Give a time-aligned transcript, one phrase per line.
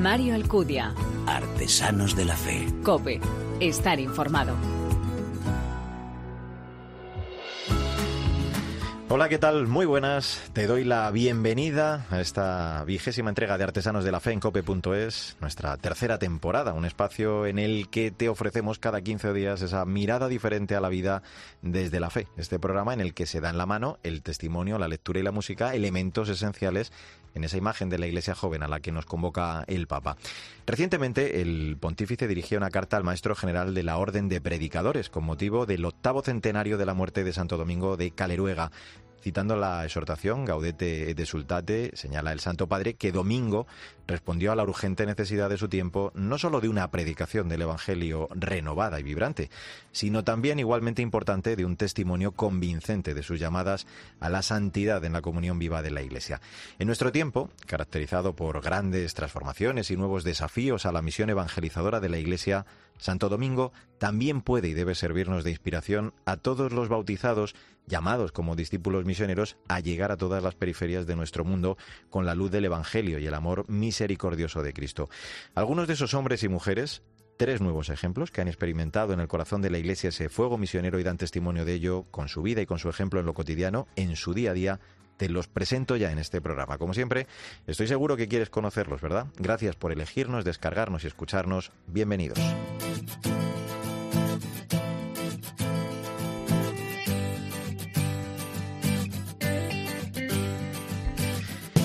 [0.00, 0.94] Mario Alcudia.
[1.26, 2.66] Artesanos de la Fe.
[2.82, 3.20] Cope.
[3.60, 4.54] Estar informado.
[9.12, 9.66] Hola, ¿qué tal?
[9.66, 10.40] Muy buenas.
[10.52, 15.36] Te doy la bienvenida a esta vigésima entrega de Artesanos de la Fe en cope.es,
[15.40, 20.28] nuestra tercera temporada, un espacio en el que te ofrecemos cada 15 días esa mirada
[20.28, 21.24] diferente a la vida
[21.60, 22.28] desde la fe.
[22.36, 25.24] Este programa en el que se da en la mano el testimonio, la lectura y
[25.24, 26.92] la música, elementos esenciales
[27.34, 30.16] en esa imagen de la Iglesia joven a la que nos convoca el Papa.
[30.66, 35.24] Recientemente, el pontífice dirigió una carta al maestro general de la Orden de Predicadores con
[35.24, 38.70] motivo del octavo centenario de la muerte de Santo Domingo de Caleruega.
[39.22, 43.66] Citando la exhortación Gaudete de Sultate, señala el Santo Padre que Domingo
[44.06, 48.28] respondió a la urgente necesidad de su tiempo no solo de una predicación del Evangelio
[48.32, 49.50] renovada y vibrante,
[49.92, 53.86] sino también igualmente importante de un testimonio convincente de sus llamadas
[54.20, 56.40] a la santidad en la comunión viva de la Iglesia.
[56.78, 62.08] En nuestro tiempo, caracterizado por grandes transformaciones y nuevos desafíos a la misión evangelizadora de
[62.08, 62.64] la Iglesia,
[63.00, 67.54] Santo Domingo también puede y debe servirnos de inspiración a todos los bautizados,
[67.90, 71.76] llamados como discípulos misioneros, a llegar a todas las periferias de nuestro mundo
[72.08, 75.10] con la luz del Evangelio y el amor misericordioso de Cristo.
[75.54, 77.02] Algunos de esos hombres y mujeres
[77.40, 81.00] tres nuevos ejemplos que han experimentado en el corazón de la Iglesia ese fuego misionero
[81.00, 83.88] y dan testimonio de ello con su vida y con su ejemplo en lo cotidiano,
[83.96, 84.80] en su día a día.
[85.16, 86.76] Te los presento ya en este programa.
[86.76, 87.26] Como siempre,
[87.66, 89.28] estoy seguro que quieres conocerlos, ¿verdad?
[89.38, 91.72] Gracias por elegirnos, descargarnos y escucharnos.
[91.86, 92.38] Bienvenidos.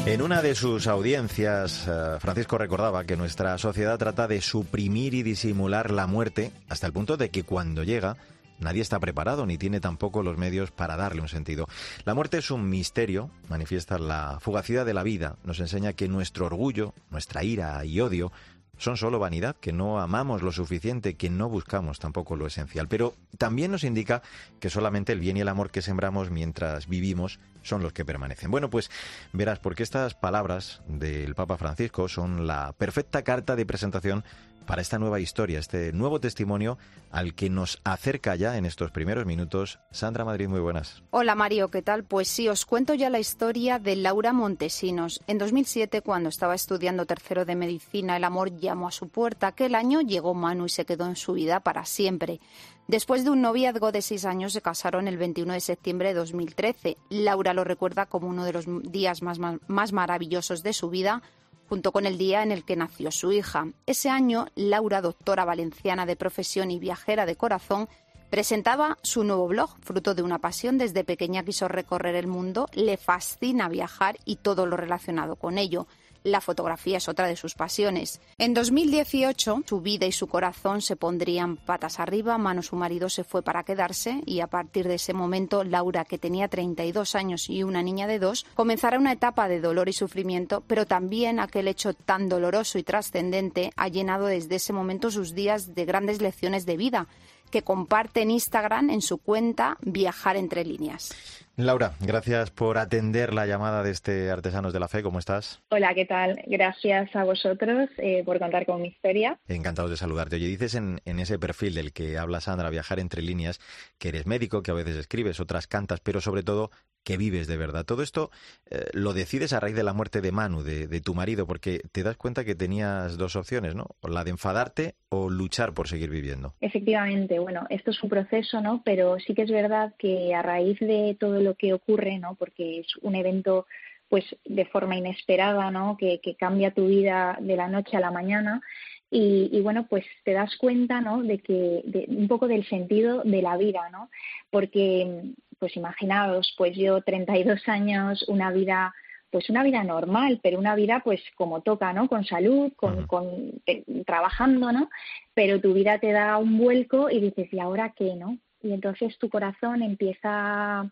[0.05, 5.23] En una de sus audiencias, eh, Francisco recordaba que nuestra sociedad trata de suprimir y
[5.23, 8.15] disimular la muerte hasta el punto de que cuando llega
[8.59, 11.67] nadie está preparado ni tiene tampoco los medios para darle un sentido.
[12.05, 16.45] La muerte es un misterio, manifiesta la fugacidad de la vida, nos enseña que nuestro
[16.45, 18.31] orgullo, nuestra ira y odio
[18.77, 22.87] son solo vanidad, que no amamos lo suficiente, que no buscamos tampoco lo esencial.
[22.87, 24.21] Pero también nos indica
[24.59, 28.51] que solamente el bien y el amor que sembramos mientras vivimos son los que permanecen.
[28.51, 28.91] Bueno, pues
[29.33, 34.23] verás, porque estas palabras del Papa Francisco son la perfecta carta de presentación
[34.65, 36.77] para esta nueva historia, este nuevo testimonio
[37.11, 39.79] al que nos acerca ya en estos primeros minutos.
[39.91, 41.03] Sandra Madrid, muy buenas.
[41.11, 42.03] Hola Mario, ¿qué tal?
[42.03, 45.21] Pues sí, os cuento ya la historia de Laura Montesinos.
[45.27, 49.47] En 2007, cuando estaba estudiando tercero de medicina, el amor llamó a su puerta.
[49.47, 52.39] Aquel año llegó Manu y se quedó en su vida para siempre.
[52.87, 56.97] Después de un noviazgo de seis años, se casaron el 21 de septiembre de 2013.
[57.09, 61.23] Laura lo recuerda como uno de los días más, más maravillosos de su vida
[61.67, 63.67] junto con el día en el que nació su hija.
[63.85, 67.89] Ese año, Laura, doctora valenciana de profesión y viajera de corazón,
[68.29, 70.77] presentaba su nuevo blog, fruto de una pasión.
[70.77, 75.87] Desde pequeña quiso recorrer el mundo, le fascina viajar y todo lo relacionado con ello.
[76.25, 78.19] La fotografía es otra de sus pasiones.
[78.39, 83.23] En 2018, su vida y su corazón se pondrían patas arriba, Mano su marido se
[83.23, 87.61] fue para quedarse y a partir de ese momento, Laura, que tenía 32 años y
[87.61, 91.93] una niña de dos, comenzará una etapa de dolor y sufrimiento, pero también aquel hecho
[91.93, 96.75] tan doloroso y trascendente ha llenado desde ese momento sus días de grandes lecciones de
[96.75, 97.07] vida
[97.51, 101.13] que comparte en Instagram en su cuenta Viajar entre líneas.
[101.57, 105.01] Laura, gracias por atender la llamada de este Artesanos de la Fe.
[105.03, 105.63] ¿Cómo estás?
[105.69, 106.43] Hola, ¿qué tal?
[106.47, 109.39] Gracias a vosotros eh, por contar con mi historia.
[109.47, 110.35] Encantado de saludarte.
[110.35, 113.61] Oye, dices en, en, ese perfil del que habla Sandra, viajar entre líneas,
[113.97, 116.71] que eres médico, que a veces escribes, otras cantas, pero sobre todo
[117.05, 117.85] que vives de verdad.
[117.85, 118.31] Todo esto
[118.69, 121.79] eh, lo decides a raíz de la muerte de Manu, de, de, tu marido, porque
[121.93, 123.85] te das cuenta que tenías dos opciones, ¿no?
[124.01, 126.55] La de enfadarte o luchar por seguir viviendo.
[126.59, 128.81] Efectivamente, bueno, esto es un proceso, ¿no?
[128.83, 132.35] Pero sí que es verdad que a raíz de todo lo que ocurre, ¿no?
[132.35, 133.65] Porque es un evento
[134.09, 135.97] pues de forma inesperada, ¿no?
[135.97, 138.61] Que, que cambia tu vida de la noche a la mañana.
[139.09, 141.23] Y, y, bueno, pues te das cuenta, ¿no?
[141.23, 144.09] De que de, un poco del sentido de la vida, ¿no?
[144.49, 148.93] Porque pues imaginaos, pues yo 32 años, una vida
[149.35, 152.07] pues una vida normal, pero una vida pues como toca, ¿no?
[152.07, 153.25] Con salud, con, con
[153.65, 154.89] eh, trabajando, ¿no?
[155.33, 158.37] Pero tu vida te da un vuelco y dices, ¿y ahora qué, no?
[158.63, 160.89] Y entonces tu corazón empieza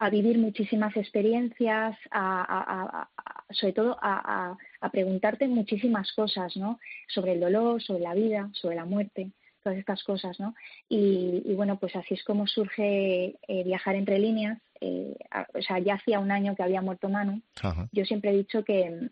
[0.00, 3.08] a vivir muchísimas experiencias, a, a, a,
[3.52, 4.56] sobre todo a,
[4.90, 6.80] preguntarte muchísimas cosas, ¿no?
[7.06, 9.30] Sobre el dolor, sobre la vida, sobre la muerte
[9.62, 10.54] todas estas cosas, ¿no?
[10.88, 14.58] Y, y bueno, pues así es como surge eh, viajar entre líneas.
[14.80, 15.14] Eh,
[15.52, 17.42] o sea, ya hacía un año que había muerto Manu.
[17.60, 17.86] Ajá.
[17.92, 19.10] Yo siempre he dicho que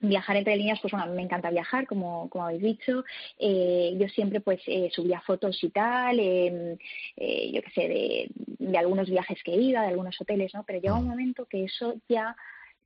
[0.00, 3.04] viajar entre líneas, pues bueno, me encanta viajar, como, como habéis dicho.
[3.38, 6.76] Eh, yo siempre pues eh, subía fotos y tal, eh,
[7.16, 10.64] eh, yo qué sé, de, de algunos viajes que iba, de algunos hoteles, ¿no?
[10.64, 12.36] Pero llega un momento que eso ya,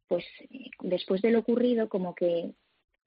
[0.08, 0.24] pues
[0.80, 2.50] después de lo ocurrido, como que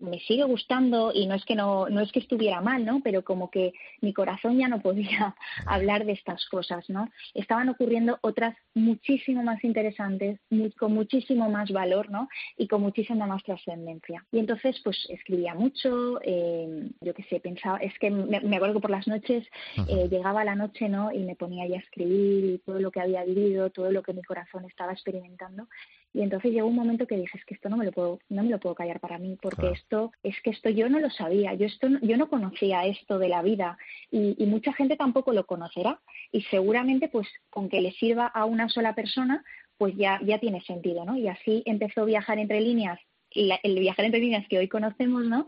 [0.02, 3.02] me sigue gustando y no es que no, no es que estuviera mal, ¿no?
[3.04, 7.10] Pero como que mi corazón ya no podía hablar de estas cosas, ¿no?
[7.34, 10.40] Estaban ocurriendo otras muchísimo más interesantes,
[10.78, 12.28] con muchísimo más valor, ¿no?
[12.58, 14.26] Y con muchísima más trascendencia.
[14.32, 18.82] Y entonces, pues escribía mucho, eh, yo qué sé, pensaba, es que me, acuerdo que
[18.82, 19.48] por las noches
[19.88, 21.12] eh, llegaba la noche, ¿no?
[21.12, 24.24] Y me ponía ya a escribir todo lo que había vivido, todo lo que mi
[24.24, 25.68] corazón estaba experimentando.
[26.14, 28.44] Y entonces llegó un momento que dije, es que esto no me lo puedo, no
[28.44, 31.54] me lo puedo callar para mí, porque esto, es que esto yo no lo sabía,
[31.54, 33.78] yo esto yo no conocía esto de la vida
[34.12, 36.02] y, y, mucha gente tampoco lo conocerá.
[36.32, 39.44] Y seguramente, pues, con que le sirva a una sola persona,
[39.78, 41.18] pues ya, ya tiene sentido, ¿no?
[41.18, 43.00] Y así empezó a viajar entre líneas
[43.34, 45.48] el viajar entre líneas que hoy conocemos, ¿no?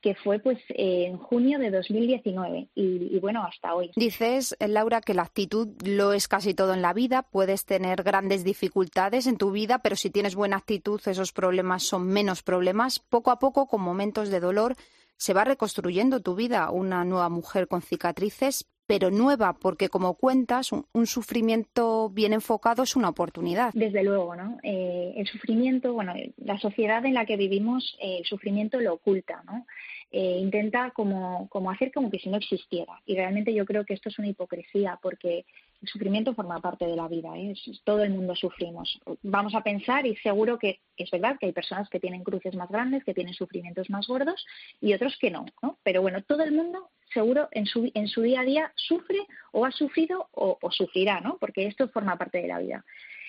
[0.00, 3.90] Que fue pues en junio de 2019 y, y, bueno, hasta hoy.
[3.96, 7.22] Dices, Laura, que la actitud lo es casi todo en la vida.
[7.22, 12.06] Puedes tener grandes dificultades en tu vida, pero si tienes buena actitud, esos problemas son
[12.06, 12.98] menos problemas.
[12.98, 14.76] Poco a poco, con momentos de dolor,
[15.16, 16.70] se va reconstruyendo tu vida.
[16.70, 22.96] Una nueva mujer con cicatrices, pero nueva, porque como cuentas, un, sufrimiento bien enfocado es
[22.96, 23.70] una oportunidad.
[23.72, 24.58] Desde luego, ¿no?
[24.64, 29.44] Eh, el sufrimiento, bueno, la sociedad en la que vivimos, eh, el sufrimiento lo oculta,
[29.46, 29.64] ¿no?
[30.10, 33.00] Eh, intenta como, como hacer como que si no existiera.
[33.06, 35.44] Y realmente yo creo que esto es una hipocresía, porque
[35.82, 37.54] el sufrimiento forma parte de la vida, ¿eh?
[37.84, 39.00] todo el mundo sufrimos.
[39.22, 42.68] Vamos a pensar y seguro que es verdad que hay personas que tienen cruces más
[42.68, 44.44] grandes, que tienen sufrimientos más gordos
[44.80, 45.78] y otros que no, ¿no?
[45.82, 49.64] Pero bueno, todo el mundo seguro en su, en su día a día sufre o
[49.64, 51.38] ha sufrido o, sufrirá, ¿no?
[51.38, 52.84] Porque esto forma parte de la vida.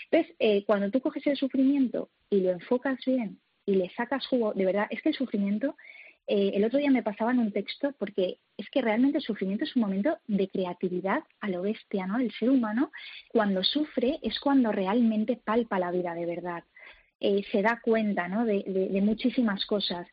[0.10, 4.54] Entonces, eh, cuando tú coges el sufrimiento y lo enfocas bien y le sacas jugo,
[4.54, 5.76] de verdad, es que el sufrimiento
[6.34, 9.66] eh, el otro día me pasaba en un texto porque es que realmente el sufrimiento
[9.66, 12.20] es un momento de creatividad a lo bestia, ¿no?
[12.20, 12.90] El ser humano
[13.28, 16.64] cuando sufre es cuando realmente palpa la vida de verdad.
[17.20, 18.46] Eh, se da cuenta ¿no?
[18.46, 18.64] de,
[19.04, 20.08] muchísimas cosas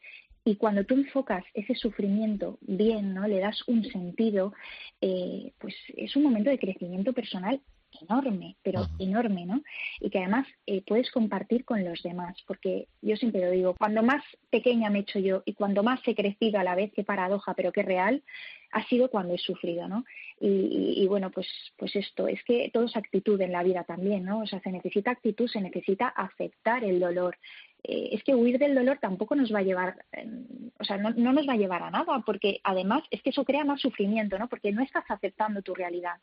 [0.44, 3.28] y cuando tú enfocas ese sufrimiento bien, ¿no?
[3.28, 4.52] Le das un sentido,
[5.00, 7.60] eh, pues es un momento de crecimiento personal
[8.00, 9.62] enorme, pero enorme, ¿no?
[10.00, 14.02] Y que además eh, puedes compartir con los demás, porque yo siempre lo digo, cuando
[14.02, 17.04] más pequeña me he hecho yo y cuando más he crecido a la vez, qué
[17.04, 18.22] paradoja, pero qué real,
[18.72, 20.04] ha sido cuando he sufrido, ¿no?
[20.40, 24.40] Y, bueno, pues, pues esto, es que todo es actitud en la vida también, ¿no?
[24.40, 27.36] O sea, se necesita actitud, se necesita aceptar el dolor.
[27.82, 30.46] Eh, es que huir del dolor tampoco nos va a llevar, em,
[30.78, 33.44] o sea, no, no, nos va a llevar a nada, porque además es que eso
[33.44, 34.48] crea más sufrimiento, ¿no?
[34.48, 36.16] Porque no estás aceptando tu realidad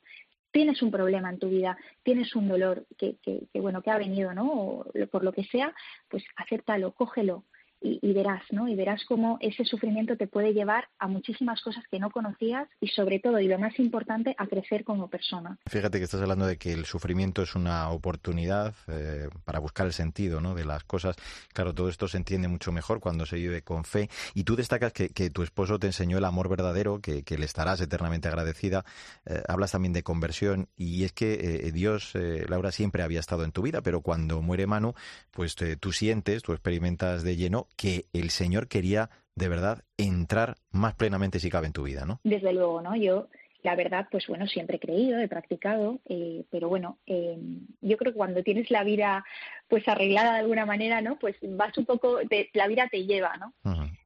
[0.55, 4.33] tienes un problema en tu vida, tienes un dolor que, que, bueno, que ha venido,
[4.33, 4.49] ¿no?
[4.53, 5.75] O por lo que sea,
[6.07, 7.43] pues acéptalo, cógelo,
[7.81, 8.67] y, verás, ¿no?
[8.67, 12.87] Y verás cómo ese sufrimiento te puede llevar a muchísimas cosas que no conocías y
[12.87, 15.57] sobre todo, y lo más importante, a crecer como persona.
[15.67, 19.93] Fíjate que estás hablando de que el sufrimiento es una oportunidad eh, para buscar el
[19.93, 20.55] sentido, ¿no?
[20.55, 21.15] De las cosas.
[21.53, 24.09] Claro, todo esto se entiende mucho mejor cuando se vive con fe.
[24.33, 28.27] Y tú destacas que, tu esposo te enseñó el amor verdadero, que, le estarás eternamente
[28.27, 28.85] agradecida.
[29.25, 32.13] Eh, hablas también de conversión y es que eh, Dios,
[32.47, 34.93] Laura, siempre había estado en tu vida, pero cuando muere Manu,
[35.31, 40.95] pues tú sientes, tú experimentas de lleno que el Señor quería de verdad entrar más
[40.95, 42.19] plenamente si cabe en tu vida, ¿no?
[42.23, 42.95] Desde luego, ¿no?
[42.95, 43.27] Yo
[43.65, 47.35] la verdad, pues bueno, siempre he creído, he practicado, eh, pero bueno, eh,
[47.81, 49.25] yo creo que cuando tienes la vida
[49.67, 51.17] pues arreglada de alguna manera, ¿no?
[51.17, 52.19] Pues vas un poco,
[52.53, 53.53] la vida te lleva, ¿no?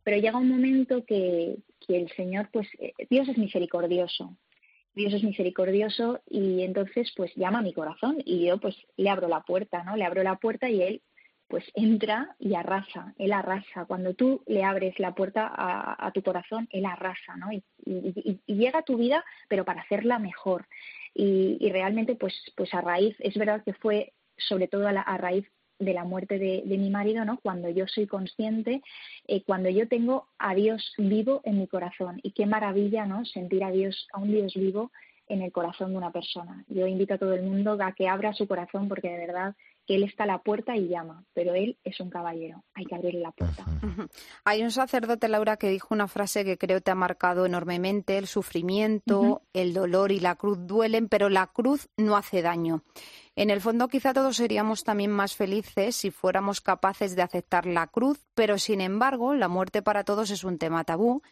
[0.03, 4.33] Pero llega un momento que, que el Señor, pues eh, Dios es misericordioso,
[4.95, 9.27] Dios es misericordioso y entonces pues llama a mi corazón y yo pues le abro
[9.27, 9.97] la puerta, ¿no?
[9.97, 11.01] Le abro la puerta y él
[11.49, 13.85] pues entra y arrasa, él arrasa.
[13.85, 17.51] Cuando tú le abres la puerta a, tu corazón, él arrasa, ¿no?
[17.51, 17.63] Y,
[18.45, 20.67] llega a tu vida, pero para hacerla mejor.
[21.13, 25.45] Y, realmente, pues, pues a raíz, es verdad que fue sobre todo a, a raíz
[25.79, 27.39] de la muerte de, mi marido, ¿no?
[27.41, 28.83] Cuando yo soy consciente,
[29.27, 32.19] eh, cuando yo tengo a Dios vivo en mi corazón.
[32.21, 33.25] Y qué maravilla, ¿no?
[33.25, 34.91] Sentir a Dios, a un Dios vivo
[35.27, 36.63] en el corazón de una persona.
[36.67, 39.55] Yo invito a todo el mundo a que abra su corazón porque de verdad
[39.89, 42.93] que él está a la puerta y llama, pero él es un caballero, hay que
[42.93, 43.65] abrirle la puerta.
[44.45, 48.27] Hay un sacerdote, Laura, que dijo una frase que creo te ha marcado enormemente, el
[48.27, 52.83] sufrimiento, el dolor y la cruz duelen, pero la cruz no hace daño.
[53.35, 57.87] En el fondo quizá todos seríamos también más felices si fuéramos capaces de aceptar la
[57.87, 61.23] cruz, pero sin embargo la muerte para todos es un tema tabú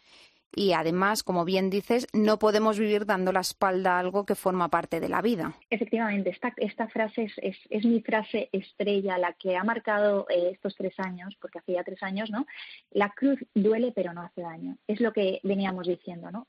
[0.54, 4.68] y además, como bien dices, no podemos vivir dando la espalda a algo que forma
[4.68, 5.54] parte de la vida.
[5.70, 10.74] Efectivamente, esta, esta frase es, es, mi frase estrella, la que ha marcado eh, estos
[10.74, 12.46] tres años, porque hace ya tres años, ¿no?
[12.90, 14.76] La cruz duele pero no hace daño.
[14.86, 16.46] Es lo que veníamos diciendo, ¿no?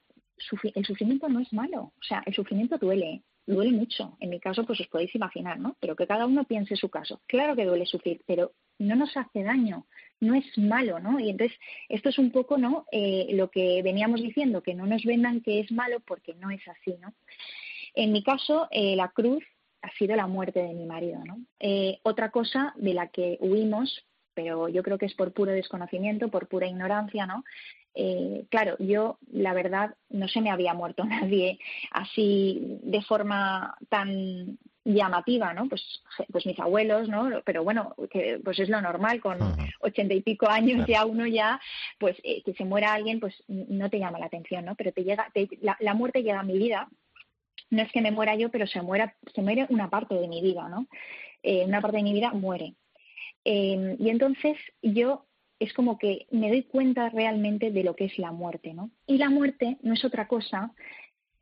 [0.74, 4.16] el sufrimiento no es malo, o sea, el sufrimiento duele, duele mucho.
[4.20, 5.76] En mi caso, pues os podéis imaginar, ¿no?
[5.80, 7.22] Pero que cada uno piense su caso.
[7.26, 9.88] Claro que duele sufrir, pero no nos hace daño,
[10.20, 11.20] no es malo, ¿no?
[11.20, 11.58] Y entonces,
[11.90, 12.86] esto es un poco, ¿no?
[12.92, 16.62] Eh, lo que veníamos diciendo, que no nos vendan que es malo porque no es
[16.68, 17.14] así, ¿no?
[17.96, 19.44] En mi caso, eh, la cruz
[19.82, 21.40] ha sido la muerte de mi marido, ¿no?
[21.60, 24.06] Eh, otra cosa de la que huimos,
[24.40, 27.44] pero yo creo que es por puro desconocimiento, por pura ignorancia, ¿no?
[27.94, 31.60] Eh, claro, yo la verdad no se me había muerto nadie
[31.92, 35.68] así de forma tan llamativa, ¿no?
[35.68, 35.84] Pues,
[36.32, 37.42] pues mis abuelos, ¿no?
[37.44, 39.40] Pero bueno, que pues es lo normal, con
[39.82, 41.60] ochenta y pico años ya uno ya,
[42.00, 44.76] pues eh, que se muera alguien, pues no te llama la atención, ¿no?
[44.76, 45.30] Pero te llega,
[45.82, 46.88] la, muerte llega a mi vida,
[47.72, 50.42] no es que me muera yo, pero se muera, se muere una parte de mi
[50.42, 50.88] vida, ¿no?
[51.44, 52.76] Eh, una parte de mi vida muere.
[53.44, 55.26] Y entonces yo
[55.60, 58.92] es como que me doy cuenta realmente de lo que es la muerte, ¿no?
[59.08, 60.74] Y la muerte no es otra cosa,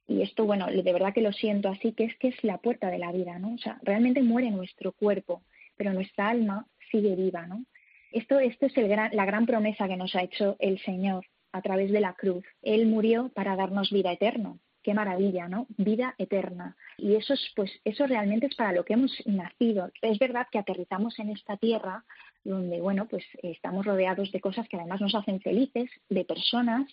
[0.07, 2.89] y esto, bueno, de verdad que lo siento así, que es que es la puerta
[2.89, 3.53] de la vida, ¿no?
[3.53, 5.43] O sea, realmente muere nuestro cuerpo,
[5.75, 7.65] pero nuestra alma sigue viva, ¿no?
[8.13, 11.61] Esto, esto es el gran, la gran promesa que nos ha hecho el Señor a
[11.61, 12.45] través de la cruz.
[12.61, 14.57] Él murió para darnos vida eterna.
[14.87, 15.67] Qué maravilla, ¿no?
[15.75, 16.77] Vida eterna.
[16.97, 19.91] Y eso es, pues, eso realmente es para lo que hemos nacido.
[20.01, 22.05] Es verdad que aterrizamos en esta tierra
[22.45, 26.87] donde, bueno, pues estamos rodeados de cosas que además nos hacen felices, de personas,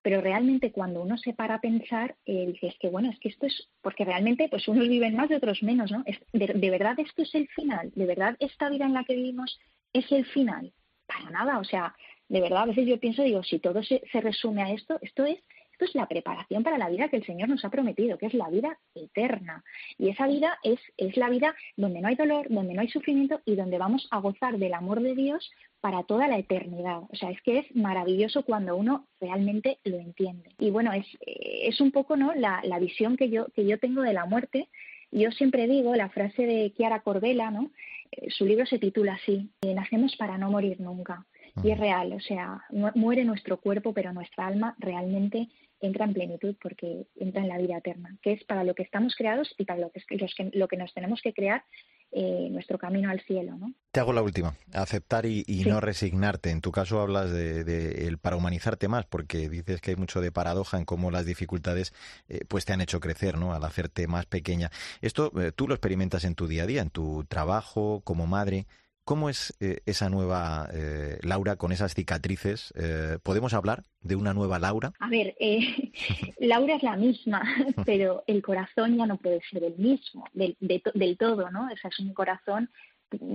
[0.00, 3.44] pero realmente cuando uno se para a pensar, eh, dices que bueno, es que esto
[3.44, 6.02] es, porque realmente pues unos viven más y otros menos, ¿no?
[6.32, 7.92] de, verdad esto es el final?
[7.94, 9.60] ¿De verdad esta vida en la que vivimos
[9.92, 10.72] es el final?
[11.06, 11.94] Para nada, o sea,
[12.26, 15.40] de verdad a veces yo pienso, digo, si todo se resume a esto, esto es
[15.74, 18.34] esto es la preparación para la vida que el Señor nos ha prometido, que es
[18.34, 19.64] la vida eterna.
[19.98, 23.40] Y esa vida es, es la vida donde no hay dolor, donde no hay sufrimiento
[23.44, 25.50] y donde vamos a gozar del amor de Dios
[25.80, 26.98] para toda la eternidad.
[27.10, 30.50] O sea, es que es maravilloso cuando uno realmente lo entiende.
[30.60, 32.32] Y bueno, es, es un poco ¿no?
[32.34, 34.68] la, la visión que yo, que yo tengo de la muerte.
[35.10, 37.72] Yo siempre digo la frase de Chiara Corbella, ¿no?
[38.12, 41.26] Eh, su libro se titula así, Nacemos para no morir nunca.
[41.62, 42.64] Y es real, o sea,
[42.94, 45.48] muere nuestro cuerpo, pero nuestra alma realmente
[45.86, 49.14] entra en plenitud porque entra en la vida eterna, que es para lo que estamos
[49.16, 50.02] creados y para lo que,
[50.52, 51.64] lo que nos tenemos que crear
[52.16, 53.56] eh, nuestro camino al cielo.
[53.56, 53.74] ¿no?
[53.90, 56.50] Te hago la última, aceptar y, no resignarte.
[56.50, 60.30] En tu caso hablas de, el para humanizarte más, porque dices que hay mucho de
[60.30, 61.92] paradoja en cómo las dificultades
[62.28, 63.52] eh, pues te han hecho crecer, ¿no?
[63.52, 64.70] Al hacerte más pequeña.
[65.00, 68.66] Esto eh, tú lo experimentas en tu día a día, en tu trabajo, como madre.
[69.04, 72.72] ¿Cómo es eh, esa nueva eh, Laura con esas cicatrices?
[72.74, 74.94] Eh, ¿Podemos hablar de una nueva Laura?
[74.98, 75.36] A ver,
[76.38, 77.42] Laura es la misma,
[77.84, 81.66] pero el corazón ya no puede ser el mismo del, del todo, ¿no?
[81.66, 82.70] O sea, es un corazón,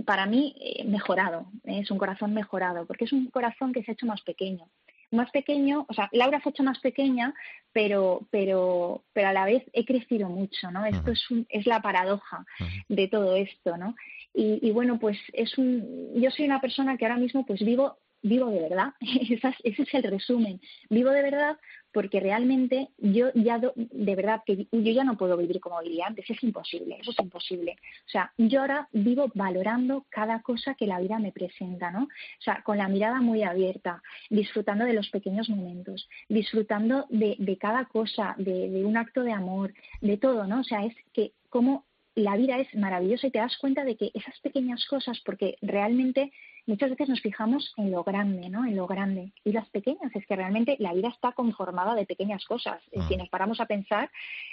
[0.05, 4.07] para mí, mejorado, es un corazón mejorado, porque es un corazón que se ha hecho
[4.07, 4.65] más pequeño
[5.11, 7.33] más pequeño, o sea, Laura se ha hecho más pequeña,
[7.71, 10.85] pero, pero, pero a la vez he crecido mucho, ¿no?
[10.85, 12.45] Esto es, es la paradoja
[12.87, 13.95] de todo esto, ¿no?
[14.33, 18.49] Y, bueno, pues es un, yo soy una persona que ahora mismo pues vivo, vivo
[18.49, 21.57] de verdad, ese es el resumen, vivo de verdad
[21.91, 26.29] porque realmente yo ya de verdad que yo ya no puedo vivir como vivía antes,
[26.29, 27.77] es imposible, eso es imposible.
[28.05, 32.03] O sea, yo ahora vivo valorando cada cosa que la vida me presenta, ¿no?
[32.03, 37.57] O sea, con la mirada muy abierta, disfrutando de los pequeños momentos, disfrutando de, de
[37.57, 40.59] cada cosa, de, de un acto de amor, de todo, ¿no?
[40.59, 41.85] O sea, es que como
[42.15, 46.31] la vida es maravillosa y te das cuenta de que esas pequeñas cosas, porque realmente
[46.69, 48.65] muchas veces nos fijamos en lo grande, ¿no?
[48.65, 49.31] En lo grande.
[49.43, 52.79] Y las pequeñas, es que realmente la vida está conformada de pequeñas cosas.
[52.95, 53.05] Ah.
[53.07, 54.09] Si nos paramos a pensar,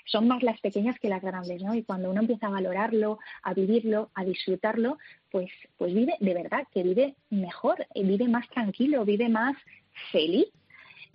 [0.07, 1.75] son más las pequeñas que las grandes, ¿no?
[1.75, 4.97] Y cuando uno empieza a valorarlo, a vivirlo, a disfrutarlo,
[5.31, 9.55] pues, pues vive de verdad, que vive mejor, vive más tranquilo, vive más
[10.11, 10.47] feliz.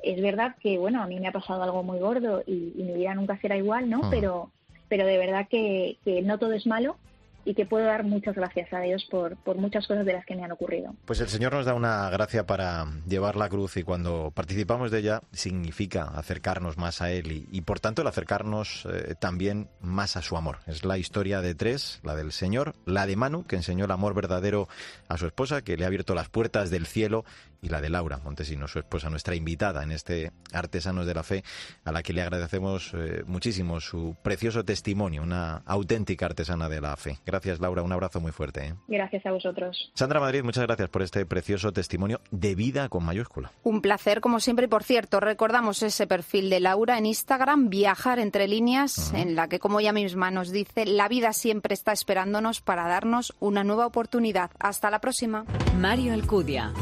[0.03, 3.15] Es verdad que, bueno, a mí me ha pasado algo muy gordo y, mi vida
[3.15, 4.01] nunca será igual, ¿no?
[4.03, 4.07] Ah.
[4.11, 4.51] Pero
[4.87, 6.97] pero de verdad que, que no todo es malo
[7.45, 10.35] y que puedo dar muchas gracias a Dios por, por, muchas cosas de las que
[10.35, 10.95] me han ocurrido.
[11.05, 14.99] Pues el Señor nos da una gracia para llevar la cruz y cuando participamos de
[14.99, 20.17] ella significa acercarnos más a Él y, y por tanto el acercarnos eh, también más
[20.17, 20.59] a su amor.
[20.67, 24.13] Es la historia de tres, la del Señor, la de Manu, que enseñó el amor
[24.13, 24.67] verdadero
[25.07, 27.25] a su esposa, que le ha abierto las puertas del cielo
[27.61, 31.43] y la de Laura Montesino, su esposa, nuestra invitada en este Artesanos de la Fe,
[31.85, 36.95] a la que le agradecemos eh, muchísimo su precioso testimonio, una auténtica artesana de la
[36.97, 37.19] fe.
[37.25, 38.65] Gracias, Laura, un abrazo muy fuerte.
[38.65, 38.73] ¿eh?
[38.87, 39.91] Gracias a vosotros.
[39.93, 43.51] Sandra Madrid, muchas gracias por este precioso testimonio de vida con mayúscula.
[43.63, 48.19] Un placer, como siempre, y por cierto, recordamos ese perfil de Laura en Instagram, Viajar
[48.19, 52.61] entre líneas, en la que, como ella misma nos dice, la vida siempre está esperándonos
[52.61, 54.49] para darnos una nueva oportunidad.
[54.59, 55.45] Hasta la próxima.
[55.77, 56.73] Mario Alcudia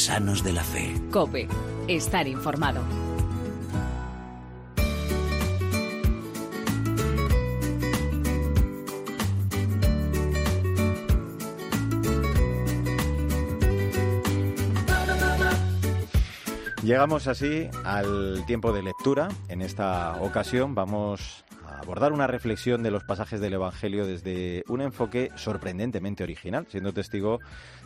[0.00, 0.94] artesanos de la fe.
[1.10, 1.46] Cope,
[1.86, 2.80] estar informado.
[16.82, 19.28] Llegamos así al tiempo de lectura.
[19.48, 21.44] En esta ocasión vamos
[21.80, 27.40] abordar una reflexión de los pasajes del Evangelio desde un enfoque sorprendentemente original, siendo testigo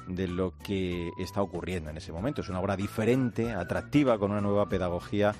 [0.09, 2.41] de lo que está ocurriendo en ese momento.
[2.41, 5.35] Es una obra diferente, atractiva, con una nueva pedagogía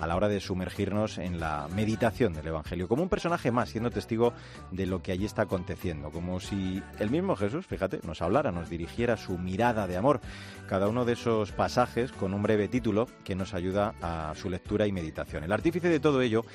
[0.00, 3.90] a la hora de sumergirnos en la meditación del Evangelio, como un personaje más, siendo
[3.90, 4.32] testigo
[4.70, 8.70] de lo que allí está aconteciendo, como si el mismo Jesús, fíjate, nos hablara, nos
[8.70, 10.20] dirigiera su mirada de amor,
[10.68, 14.86] cada uno de esos pasajes con un breve título que nos ayuda a su lectura
[14.86, 15.44] y meditación.
[15.44, 16.46] El artífice de todo ello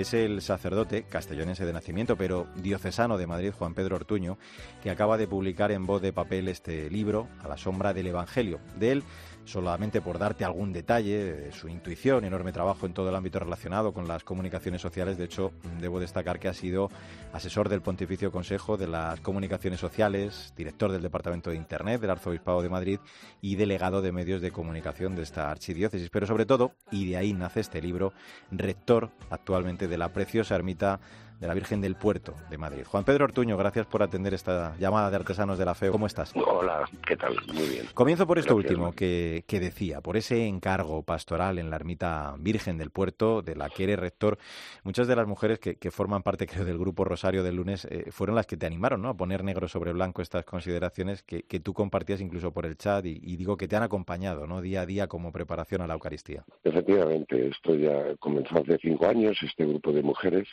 [0.00, 4.38] es el sacerdote castellonense de nacimiento, pero diocesano de Madrid, Juan Pedro Ortuño,
[4.82, 8.60] que acaba de publicar en voz de papel este libro, A la sombra del Evangelio.
[8.78, 9.04] De él
[9.48, 14.06] solamente por darte algún detalle, su intuición, enorme trabajo en todo el ámbito relacionado con
[14.06, 15.16] las comunicaciones sociales.
[15.16, 16.90] De hecho, debo destacar que ha sido
[17.32, 22.60] asesor del Pontificio Consejo de las Comunicaciones Sociales, director del Departamento de Internet del Arzobispado
[22.60, 23.00] de Madrid
[23.40, 26.10] y delegado de medios de comunicación de esta archidiócesis.
[26.10, 28.12] Pero sobre todo, y de ahí nace este libro,
[28.50, 31.00] rector actualmente de la preciosa ermita
[31.40, 32.84] de la Virgen del Puerto de Madrid.
[32.84, 35.90] Juan Pedro Ortuño, gracias por atender esta llamada de artesanos de la fe.
[35.90, 36.32] ¿Cómo estás?
[36.34, 37.36] Hola, ¿qué tal?
[37.52, 37.86] Muy bien.
[37.94, 42.76] Comienzo por esto último que, que, decía, por ese encargo pastoral en la ermita Virgen
[42.78, 44.38] del Puerto, de la que eres rector.
[44.82, 48.10] Muchas de las mujeres que, que forman parte, creo, del grupo Rosario del lunes, eh,
[48.10, 49.10] fueron las que te animaron ¿no?
[49.10, 53.04] a poner negro sobre blanco estas consideraciones que, que tú compartías incluso por el chat
[53.06, 54.60] y, y, digo que te han acompañado ¿no?
[54.60, 56.44] día a día como preparación a la Eucaristía.
[56.64, 60.48] Efectivamente, esto ya comenzó hace cinco años, este grupo de mujeres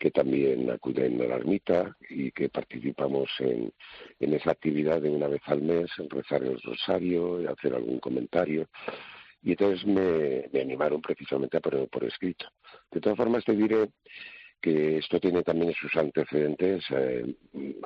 [0.00, 3.70] que también acuden a la ermita y que participamos en,
[4.18, 8.66] en esa actividad de una vez al mes, en rezar el rosario, hacer algún comentario.
[9.42, 12.46] Y entonces me, me animaron precisamente a ponerlo por escrito.
[12.90, 13.90] De todas formas, te diré
[14.60, 17.34] que esto tiene también sus antecedentes eh,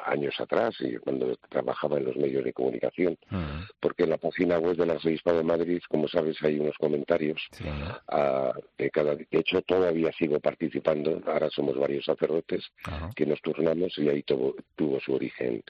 [0.05, 3.67] años atrás, y cuando trabajaba en los medios de comunicación, uh-huh.
[3.81, 7.41] porque en la página web del Arzobispado de Madrid, como sabes, hay unos comentarios.
[7.53, 7.65] Sí.
[8.79, 12.65] De, cada, de hecho, todavía sigo participando, ahora somos varios sacerdotes
[13.15, 15.63] que nos turnamos y ahí tuvo, tuvo su origen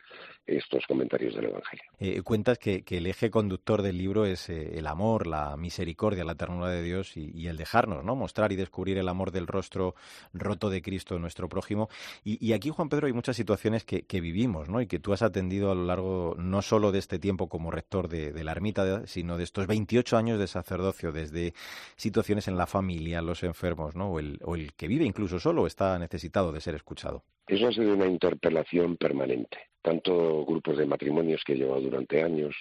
[0.46, 1.84] estos comentarios del Evangelio.
[1.98, 6.24] Eh, cuentas que, que, el eje conductor del libro es eh, el amor, la misericordia,
[6.24, 8.14] la ternura de Dios y, y, el dejarnos, ¿no?
[8.14, 9.94] Mostrar y descubrir el amor del rostro
[10.32, 11.88] roto de Cristo, nuestro prójimo.
[12.24, 14.80] Y, y aquí, Juan Pedro, hay muchas situaciones que, que, vivimos, ¿no?
[14.80, 18.08] Y que tú has atendido a lo largo no solo de este tiempo como rector
[18.08, 21.54] de, de la ermita, sino de estos 28 años de sacerdocio, desde
[21.96, 24.10] situaciones en la familia, los enfermos, ¿no?
[24.10, 27.24] O el, o el que vive incluso solo está necesitado de ser escuchado.
[27.46, 29.58] Eso ha sido una interpelación permanente.
[29.84, 32.56] Tanto grupos de matrimonios que he llevado durante años,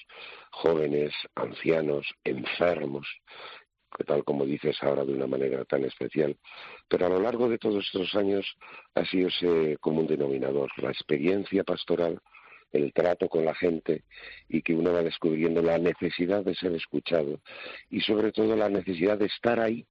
[0.52, 3.08] jóvenes, ancianos, enfermos,
[4.06, 6.36] tal como dices ahora de una manera tan especial,
[6.90, 8.46] pero a lo largo de todos estos años
[8.96, 12.20] ha sido ese común denominador, la experiencia pastoral,
[12.74, 14.04] el trato con la gente
[14.50, 17.40] y que uno va descubriendo la necesidad de ser escuchado
[17.90, 19.86] y sobre todo la necesidad de estar ahí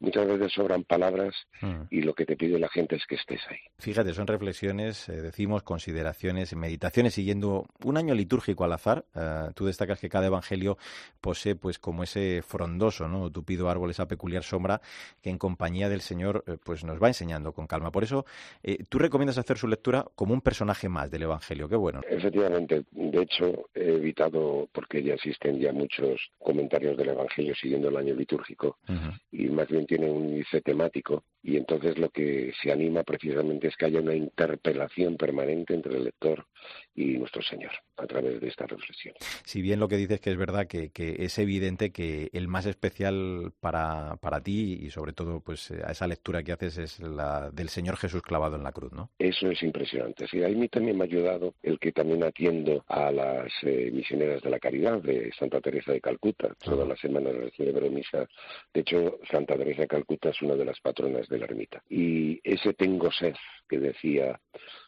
[0.00, 1.82] muchas veces sobran palabras mm.
[1.90, 3.58] y lo que te pide la gente es que estés ahí.
[3.78, 9.04] Fíjate, son reflexiones, eh, decimos, consideraciones, meditaciones siguiendo un año litúrgico al azar.
[9.14, 10.76] Uh, tú destacas que cada evangelio
[11.20, 13.30] posee pues como ese frondoso, ¿no?
[13.30, 14.80] tupido árbol, esa peculiar sombra
[15.22, 17.90] que en compañía del Señor eh, pues nos va enseñando con calma.
[17.90, 18.24] Por eso,
[18.62, 21.68] eh, tú recomiendas hacer su lectura como un personaje más del evangelio.
[21.68, 22.00] Qué bueno.
[22.08, 27.96] Efectivamente, de hecho, he evitado, porque ya existen ya muchos comentarios del evangelio siguiendo el
[27.96, 29.20] año litúrgico, uh -huh.
[29.32, 33.76] y más bien tiene un índice temático y entonces lo que se anima precisamente es
[33.76, 36.46] que haya una interpelación permanente entre el lector
[36.94, 39.14] y nuestro Señor a través de esta reflexión.
[39.44, 42.66] Si bien lo que dices que es verdad que, que es evidente que el más
[42.66, 47.50] especial para, para ti y sobre todo pues a esa lectura que haces es la
[47.50, 49.10] del Señor Jesús clavado en la cruz, ¿no?
[49.18, 50.26] Eso es impresionante.
[50.28, 54.42] Sí, a mí también me ha ayudado el que también atiendo a las eh, misioneras
[54.42, 56.54] de la caridad de Santa Teresa de Calcuta.
[56.62, 58.28] Todas las semanas celebro misa.
[58.72, 61.82] De hecho, Santa Teresa de Calcuta es una de las patronas de la ermita.
[61.88, 63.34] Y ese tengo sed
[63.68, 64.40] que decía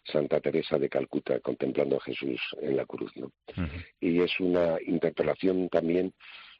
[0.04, 3.26] Santa Teresa de Calcuta contemplando a Jesús en la cruz, ¿no?
[3.26, 3.84] Uh -huh.
[3.98, 6.12] Y es una interpelación también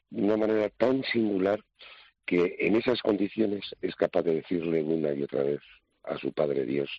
[0.09, 1.61] de una manera tan singular
[2.25, 5.61] que en esas condiciones es capaz de decirle una y otra vez
[6.07, 6.89] a su Padre Dios,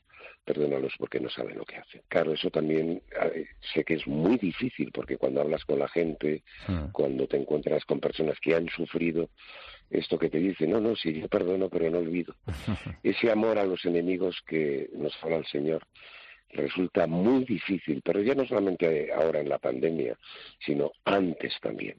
[0.45, 2.03] perdónalos porque no saben lo que hacen.
[2.09, 3.03] Claro, eso también
[3.35, 6.91] eh, sé que es muy difícil porque cuando hablas con la gente, mm.
[6.93, 9.31] cuando te encuentras con personas que han sufrido,
[9.91, 12.35] esto que te dicen, no, no, sí, yo perdono pero no olvido.
[13.03, 15.87] Ese amor a los enemigos que nos habla el Señor
[16.51, 20.17] resulta muy difícil, pero ya no solamente ahora en la pandemia,
[20.65, 21.99] sino antes también.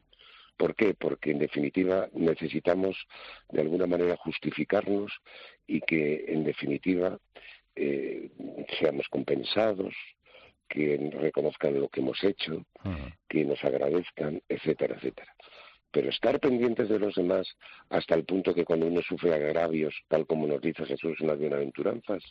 [0.58, 0.94] ¿Por qué?
[0.94, 2.98] Porque en definitiva necesitamos
[3.50, 5.12] de alguna manera justificarnos
[5.68, 7.18] y que en definitiva
[7.76, 8.30] eh,
[8.80, 9.94] seamos compensados,
[10.68, 13.14] que reconozcan lo que hemos hecho, uh -huh.
[13.30, 15.34] que nos agradezcan, etcétera, etcétera.
[15.92, 17.48] Pero estar pendientes de los demás
[17.90, 21.40] hasta el punto que cuando uno sufre agravios, tal como nos dice Jesús en las
[21.40, 22.24] bienaventuranzas,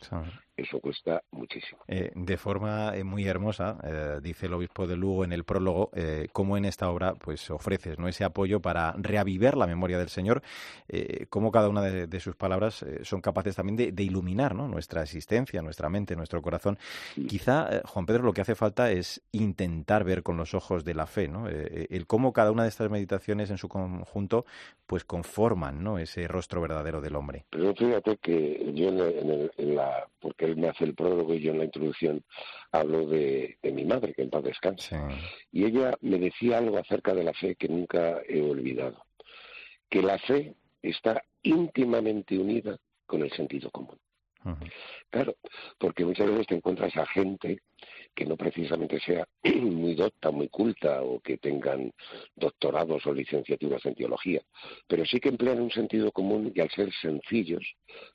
[0.55, 1.81] eso cuesta muchísimo.
[1.87, 5.91] Eh, de forma eh, muy hermosa, eh, dice el obispo de Lugo en el prólogo,
[6.31, 8.07] cómo en esta obra pues ofreces ¿no?
[8.07, 10.41] ese apoyo para reavivar la memoria del Señor,
[11.29, 16.15] cómo cada una de, sus palabras son capaces también de, iluminar nuestra existencia, nuestra mente,
[16.15, 16.77] nuestro corazón.
[17.27, 21.07] Quizá, Juan Pedro, lo que hace falta es intentar ver con los ojos de la
[21.07, 21.47] fe, ¿no?
[21.47, 24.45] el cómo cada una de estas meditaciones en su conjunto
[24.85, 25.99] pues conforman ¿no?
[25.99, 27.45] ese rostro verdadero del hombre.
[27.49, 31.59] Pero fíjate que yo en, la, porque él me hace el prólogo y yo en
[31.59, 32.23] la introducción
[32.71, 34.97] hablo de, mi madre, que en paz descanse.
[35.51, 39.05] Y ella me decía algo acerca de la fe que nunca he olvidado,
[39.89, 43.97] que la fe está íntimamente unida con el sentido común.
[45.09, 45.35] Claro,
[45.77, 47.61] porque muchas veces te encuentras a gente
[48.17, 49.27] que no precisamente sea
[49.61, 51.93] muy docta, muy culta o que tengan
[52.35, 54.41] doctorados o licenciaturas en teología,
[54.87, 57.63] pero sí que emplean un sentido común y al ser sencillos,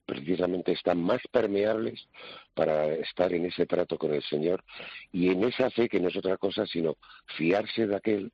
[0.05, 2.09] precisamente están más permeables
[2.53, 4.65] para estar en ese trato con el Señor
[5.12, 6.97] y en esa fe que no es otra cosa sino
[7.37, 8.33] fiarse de aquel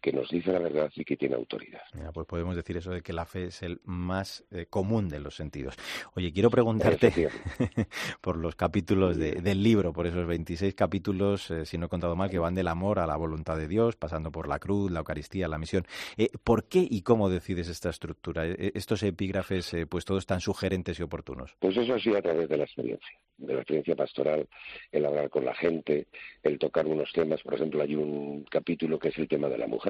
[0.00, 1.82] que nos dice la verdad y que tiene autoridad.
[2.14, 5.36] pues podemos decir eso de que la fe es el más eh, común de los
[5.36, 5.76] sentidos.
[6.14, 7.10] Oye, quiero preguntarte
[8.20, 12.30] por los capítulos del libro, por esos 26 capítulos, eh, si no he contado mal,
[12.30, 15.48] que van del amor a la voluntad de Dios, pasando por la cruz, la Eucaristía,
[15.48, 15.84] la misión.
[16.16, 18.46] Eh, ¿Por qué y cómo decides esta estructura?
[18.46, 21.54] estos epígrafes, pues todos tan sugerentes y oportunos.
[21.58, 24.48] Pues eso sí a través de la experiencia, de la experiencia pastoral,
[24.92, 26.06] el hablar con la gente,
[26.42, 27.42] el tocar unos temas.
[27.42, 29.89] Por ejemplo, hay un capítulo que es el tema de la mujer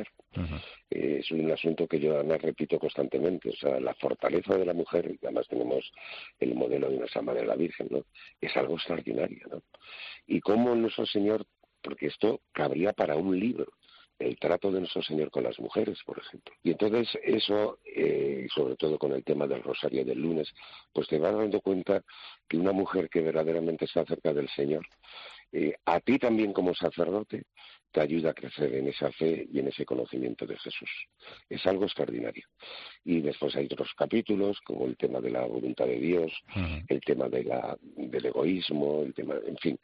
[0.91, 3.51] eh, es un asunto que yo además repito constantemente.
[3.51, 5.91] O sea, la fortaleza de la mujer, y además tenemos
[6.39, 8.05] el modelo de nuestra Madre la Virgen, ¿no?
[8.41, 9.63] Es algo extraordinario, ¿no?
[10.27, 11.47] Y cómo nuestro Señor,
[11.83, 13.67] porque esto cabría para un libro,
[14.21, 16.55] el trato de nuestro Señor con las mujeres, por ejemplo.
[16.63, 20.53] Y entonces eso, eh, sobre todo con el tema del rosario del lunes,
[20.93, 22.05] pues te vas dando cuenta
[22.47, 24.87] que una mujer que verdaderamente está cerca del Señor,
[25.53, 27.45] eh, a ti también como sacerdote,
[27.93, 30.91] te ayuda a crecer en esa fe y en ese conocimiento de Jesús.
[31.49, 32.45] Es algo extraordinario.
[33.05, 36.33] Y después hay otros capítulos, como el tema de la voluntad de Dios,
[36.89, 39.79] el tema de la, del egoísmo, el tema, en fin,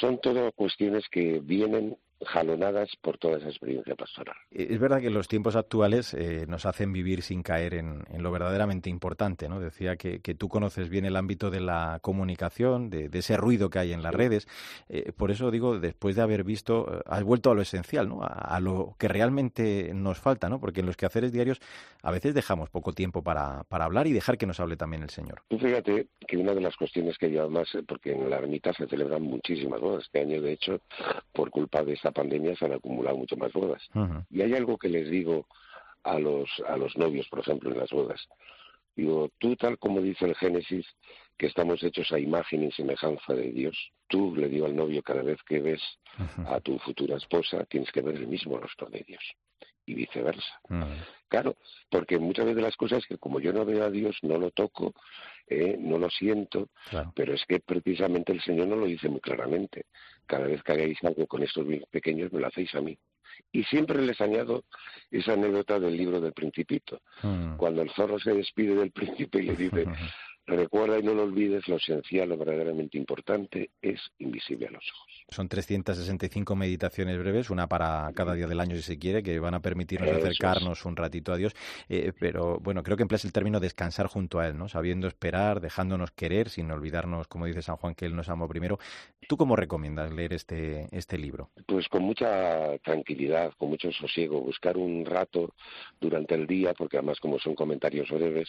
[0.00, 1.96] son todas cuestiones que vienen
[2.26, 4.36] jalonadas por toda esa experiencia pastoral.
[4.50, 8.30] Eh, es verdad que los tiempos actuales eh, nos hacen vivir sin caer en, lo
[8.30, 9.60] verdaderamente importante, ¿no?
[9.60, 13.92] Decía que, tú conoces bien el ámbito de la comunicación, de, ese ruido que hay
[13.92, 14.46] en las redes.
[14.88, 18.20] Eh, por eso digo, después de haber visto, has vuelto a lo esencial, ¿no?
[18.22, 20.60] A, lo que realmente nos falta, ¿no?
[20.60, 21.60] Porque en los quehaceres diarios
[22.02, 25.10] a veces dejamos poco tiempo para, para hablar y dejar que nos hable también el
[25.10, 25.42] Señor.
[25.48, 28.86] Tú fíjate que una de las cuestiones que yo más, porque en la ermita se
[28.86, 30.80] celebran muchísimas bodas, este año de hecho,
[31.32, 33.82] por culpa de esta pandemia se han acumulado mucho más bodas.
[34.30, 35.46] Y hay algo que les digo
[36.02, 38.20] a los, a los novios, por ejemplo, en las bodas.
[38.96, 40.86] Digo, tú tal como dice el Génesis,
[41.38, 45.22] que estamos hechos a imagen y semejanza de Dios, tú le digo al novio cada
[45.22, 45.80] vez que ves
[46.46, 49.22] a tu futura esposa, tienes que ver el mismo rostro de Dios
[49.86, 50.60] y viceversa.
[51.28, 51.56] Claro,
[51.88, 54.94] porque muchas veces las cosas que como yo no veo a Dios, no lo toco,
[55.46, 56.68] eh, no lo siento,
[57.14, 59.86] pero es que precisamente el Señor no lo dice muy claramente.
[60.26, 62.96] Cada vez que hagáis algo con estos pequeños, me lo hacéis a mí.
[63.52, 64.64] Y siempre les añado
[65.10, 67.56] esa anécdota del libro del Principito, mm.
[67.56, 69.84] cuando el zorro se despide del príncipe y le dice,
[70.50, 75.24] Recuerda y no lo olvides, lo esencial, lo verdaderamente importante es invisible a los ojos.
[75.28, 79.54] Son 365 meditaciones breves, una para cada día del año si se quiere, que van
[79.54, 81.54] a permitirnos acercarnos un ratito a Dios.
[81.88, 84.68] Eh, pero bueno, creo que empleas el término descansar junto a Él, ¿no?
[84.68, 88.80] Sabiendo esperar, dejándonos querer, sin olvidarnos, como dice San Juan, que Él nos amó primero.
[89.28, 91.50] ¿Tú cómo recomiendas leer este, este libro?
[91.64, 95.54] Pues con mucha tranquilidad, con mucho sosiego, buscar un rato
[96.00, 98.48] durante el día, porque además como son comentarios breves,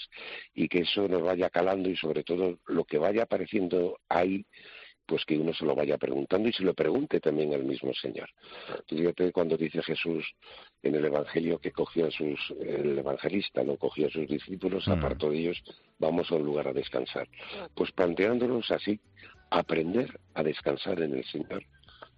[0.56, 4.46] y que eso nos vaya calando y sobre todo lo que vaya apareciendo ahí
[5.06, 8.30] pues que uno se lo vaya preguntando y se lo pregunte también al mismo Señor.
[8.88, 10.26] Fíjate cuando dice Jesús
[10.82, 15.30] en el Evangelio que cogió a sus, el evangelista, no cogió a sus discípulos, apartó
[15.30, 15.62] de ellos,
[16.00, 17.28] vamos a un lugar a descansar.
[17.76, 19.02] Pues planteándonos así,
[19.50, 21.66] aprender a descansar en el Señor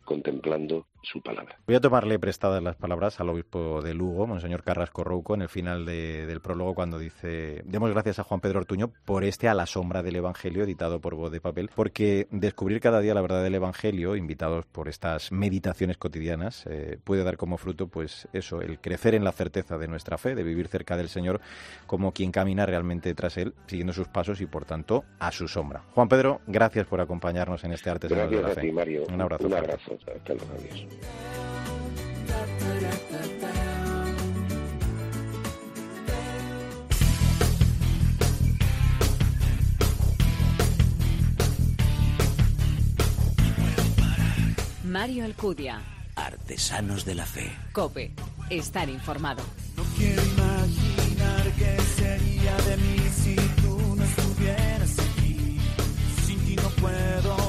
[0.05, 1.57] contemplando su palabra.
[1.67, 5.49] Voy a tomarle prestadas las palabras al obispo de Lugo, Monseñor Carrasco Rouco, en el
[5.49, 9.65] final del prólogo, cuando dice: Demos gracias a Juan Pedro Ortuño por este A la
[9.65, 13.55] sombra del Evangelio, editado por Voz de Papel, porque descubrir cada día la verdad del
[13.55, 19.15] Evangelio, invitados por estas meditaciones cotidianas, eh, puede dar como fruto, pues eso, el crecer
[19.15, 21.41] en la certeza de nuestra fe, de vivir cerca del Señor
[21.85, 25.83] como quien camina realmente tras Él, siguiendo sus pasos y, por tanto, a su sombra.
[25.93, 28.71] Juan Pedro, gracias por acompañarnos en este arte de la Fe.
[28.71, 29.03] Mario.
[29.11, 29.47] Un abrazo.
[29.47, 29.97] Un abrazo.
[30.15, 30.53] Hasta luego.
[45.03, 45.81] Mario Alcudia.
[46.15, 47.51] Artesanos de la Fe.
[47.73, 48.13] Cope.
[48.49, 49.43] Estar informado.
[49.75, 55.59] No quiero imaginar qué sería de mí si tú no estuvieras aquí.
[56.25, 57.42] Sin ti no puedo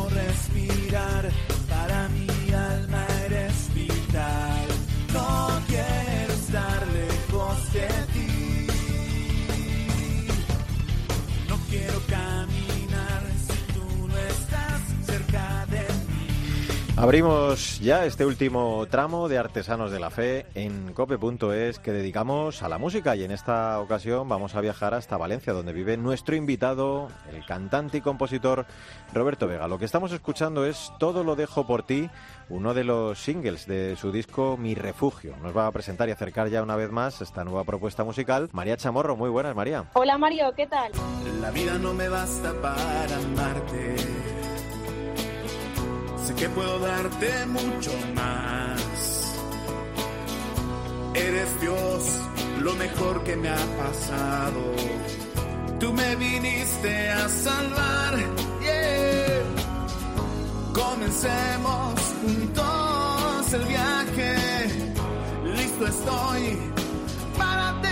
[17.04, 22.68] Abrimos ya este último tramo de Artesanos de la Fe en cope.es que dedicamos a
[22.70, 27.10] la música y en esta ocasión vamos a viajar hasta Valencia donde vive nuestro invitado,
[27.30, 28.64] el cantante y compositor
[29.12, 29.68] Roberto Vega.
[29.68, 32.08] Lo que estamos escuchando es Todo lo dejo por ti,
[32.48, 35.36] uno de los singles de su disco Mi Refugio.
[35.42, 38.48] Nos va a presentar y acercar ya una vez más esta nueva propuesta musical.
[38.52, 39.90] María Chamorro, muy buenas María.
[39.92, 40.90] Hola Mario, ¿qué tal?
[41.42, 44.43] La vida no me basta para amarte.
[46.26, 49.36] Sé que puedo darte mucho más.
[51.14, 52.02] Eres Dios,
[52.60, 54.74] lo mejor que me ha pasado.
[55.78, 58.14] Tú me viniste a salvar.
[58.62, 59.42] yeah.
[60.72, 64.34] Comencemos juntos el viaje.
[65.56, 66.58] Listo estoy
[67.36, 67.83] para despegar.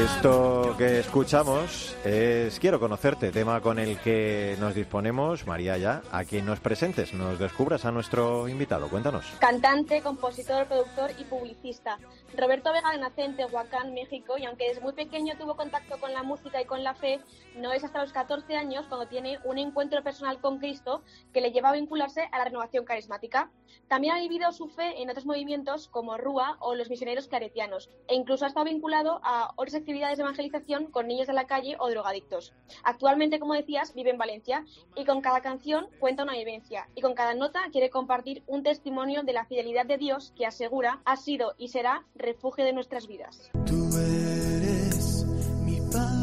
[0.00, 6.24] Esto que escuchamos es Quiero conocerte, tema con el que nos disponemos, María, ya, a
[6.24, 8.88] que nos presentes, nos descubras a nuestro invitado.
[8.88, 9.26] Cuéntanos.
[9.40, 11.98] Cantante, compositor, productor y publicista.
[12.34, 16.22] Roberto Vega nace en Tehuacán, México, y aunque desde muy pequeño tuvo contacto con la
[16.22, 17.20] música y con la fe,
[17.56, 21.02] no es hasta los 14 años cuando tiene un encuentro personal con Cristo
[21.34, 23.50] que le lleva a vincularse a la renovación carismática.
[23.88, 28.14] También ha vivido su fe en otros movimientos como Rúa o los misioneros claretianos, e
[28.14, 31.90] incluso ha estado vinculado a otras actividades de evangelización con niños de la calle o
[31.90, 32.52] drogadictos.
[32.84, 37.14] Actualmente, como decías, vive en Valencia y con cada canción cuenta una vivencia y con
[37.14, 41.54] cada nota quiere compartir un testimonio de la fidelidad de Dios que asegura ha sido
[41.58, 43.50] y será refugio de nuestras vidas.
[43.66, 45.24] Tú eres
[45.64, 46.20] mi paz.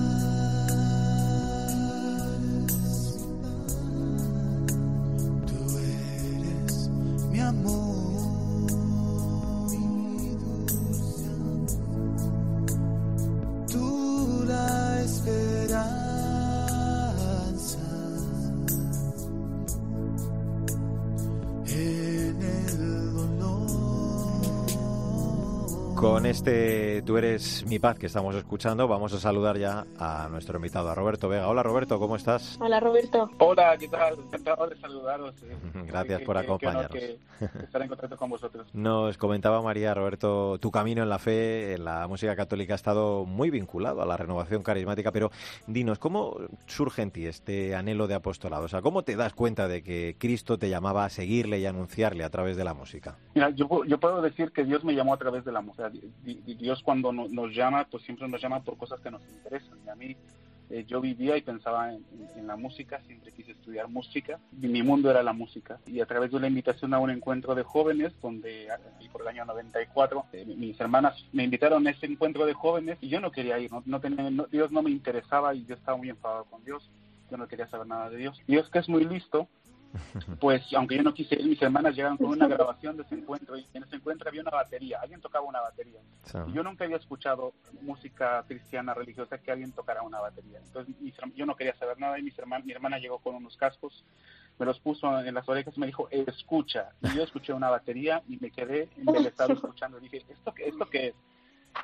[5.45, 6.89] Tú eres
[7.31, 7.86] mi amor.
[26.29, 30.89] Este Tú eres mi paz que estamos escuchando, vamos a saludar ya a nuestro invitado,
[30.89, 31.47] a Roberto Vega.
[31.47, 32.57] Hola Roberto, ¿cómo estás?
[32.59, 33.29] Hola Roberto.
[33.39, 34.15] Hola, ¿qué tal?
[34.19, 35.35] Encantado de saludaros.
[35.43, 35.55] eh.
[35.87, 36.91] Gracias por qué- qué honor acompañarnos.
[36.91, 37.19] que-
[37.63, 38.67] estar en contacto con vosotros.
[38.73, 43.25] Nos comentaba María Roberto, tu camino en la fe, en la música católica ha estado
[43.25, 45.31] muy vinculado a la renovación carismática, pero
[45.67, 46.35] dinos, ¿cómo
[46.65, 48.65] surge en ti este anhelo de apostolado?
[48.65, 52.23] O sea, ¿cómo te das cuenta de que Cristo te llamaba a seguirle y anunciarle
[52.23, 53.17] a través de la música?
[53.35, 55.91] Mira, yo, yo puedo decir que Dios me llamó a través de la música.
[56.23, 59.21] Di- di- Dios cuando no- nos llama, pues siempre nos llama por cosas que nos
[59.29, 59.77] interesan.
[59.85, 60.15] Y a mí,
[60.69, 62.03] eh, yo vivía y pensaba en,
[62.45, 64.39] la música, siempre quise estudiar música.
[64.61, 65.79] Y mi mundo era la música.
[65.85, 68.67] Y a través de la invitación a un encuentro de jóvenes, donde
[68.99, 72.97] y por el año 94, eh, mis hermanas me invitaron a ese encuentro de jóvenes
[73.01, 73.71] y yo no quería ir.
[73.71, 76.89] No, no tenía- no- Dios no me interesaba y yo estaba muy enfadado con Dios.
[77.31, 78.41] Yo no quería saber nada de Dios.
[78.47, 79.47] Dios que es muy listo,
[80.39, 83.57] pues aunque yo no quise ir, mis hermanas llegaron con una grabación de ese encuentro
[83.57, 85.99] y en ese encuentro había una batería, alguien tocaba una batería.
[86.47, 90.59] Y yo nunca había escuchado música cristiana religiosa que alguien tocara una batería.
[90.63, 93.55] Entonces mis yo no quería saber nada y mis herman- mi hermana llegó con unos
[93.57, 94.03] cascos,
[94.59, 96.89] me los puso en las orejas y me dijo, escucha.
[97.01, 99.99] Y yo escuché una batería y me quedé embelesado escuchando.
[99.99, 101.15] Dije, ¿esto, qué- ¿esto qué es?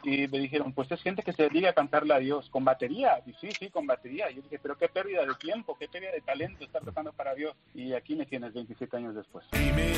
[0.04, 3.22] Y me dijeron, pues es gente que se dedica a cantarle a Dios con batería.
[3.26, 4.30] Y sí, sí, con batería.
[4.32, 7.34] Y yo dije, pero qué pérdida de tiempo, qué pérdida de talento estar tocando para
[7.36, 7.56] Dios.
[7.74, 9.46] Y aquí me tienes 27 años después.
[9.54, 9.92] y me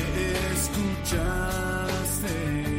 [0.52, 2.75] escuchaste.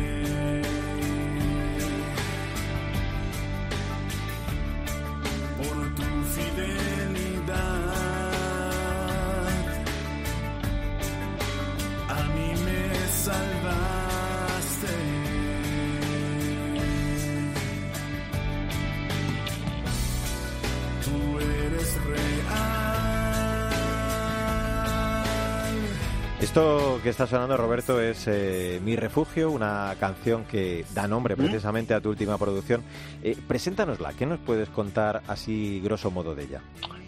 [26.40, 31.96] Esto que está sonando, Roberto, es eh, Mi Refugio, una canción que da nombre precisamente
[31.96, 32.84] a tu última producción.
[33.24, 36.62] Eh, preséntanosla, ¿qué nos puedes contar así grosso modo de ella?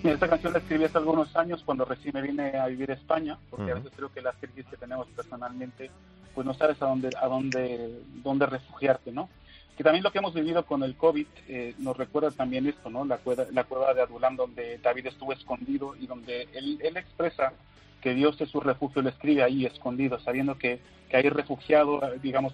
[0.03, 3.37] Esta canción la escribí hace algunos años cuando recién me vine a vivir a España,
[3.51, 3.83] porque a Ujú.
[3.83, 5.91] veces creo que las crisis que tenemos personalmente,
[6.33, 9.29] pues no sabes a dónde, a dónde, dónde refugiarte, ¿no?
[9.77, 13.05] Que también lo que hemos vivido con el COVID eh, nos recuerda también esto, ¿no?
[13.05, 17.53] La cueva, la cueva de Adulam donde David estuvo escondido y donde él, él expresa
[18.01, 22.53] que Dios es su refugio, lo escribe ahí escondido, sabiendo que, que hay refugiado, digamos,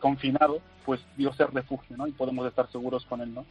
[0.00, 2.06] confinado, pues Dios es refugio, ¿no?
[2.06, 3.44] Y podemos estar seguros con Él, ¿no?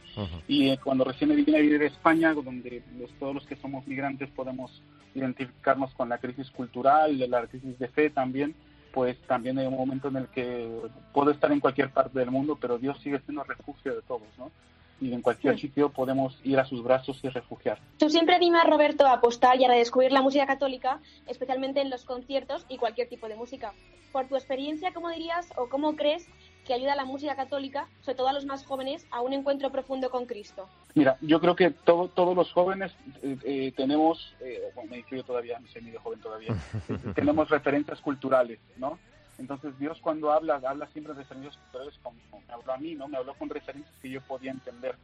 [0.48, 2.82] Y eh, cuando recién me vine a vivir a España, donde
[3.20, 4.82] todos los que somos migrantes podemos
[5.14, 8.54] identificarnos con la crisis cultural, la crisis de fe también,
[8.92, 10.68] pues también hay un momento en el que
[11.12, 14.50] puedo estar en cualquier parte del mundo, pero Dios sigue siendo refugio de todos, ¿no?
[15.00, 17.78] Y en cualquier sitio podemos ir a sus brazos y refugiar.
[17.98, 22.04] Tú siempre animas, Roberto, a apostar y a redescubrir la música católica, especialmente en los
[22.04, 23.72] conciertos y cualquier tipo de música.
[24.12, 26.28] Por tu experiencia, ¿cómo dirías o cómo crees
[26.66, 29.70] que ayuda a la música católica, sobre todo a los más jóvenes, a un encuentro
[29.70, 30.68] profundo con Cristo?
[30.94, 35.24] Mira, yo creo que todo, todos los jóvenes eh, eh, tenemos, eh, bueno, me incluyo
[35.24, 36.54] todavía, soy medio joven todavía,
[37.14, 38.98] tenemos referencias culturales, ¿no?
[39.38, 43.08] Entonces Dios cuando habla, habla siempre de referencias culturales como me habló a mí, ¿no?
[43.08, 44.96] Me habló con referencias que yo podía entender.